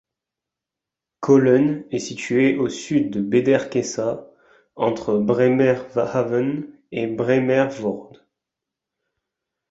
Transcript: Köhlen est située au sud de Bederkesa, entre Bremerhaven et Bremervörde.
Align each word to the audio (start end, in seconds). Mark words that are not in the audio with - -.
Köhlen 1.21 1.85
est 1.91 1.99
située 1.99 2.57
au 2.57 2.69
sud 2.69 3.11
de 3.11 3.21
Bederkesa, 3.21 4.31
entre 4.75 5.19
Bremerhaven 5.19 6.73
et 6.91 7.05
Bremervörde. 7.05 8.25